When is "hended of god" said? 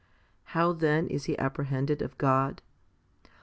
1.67-2.63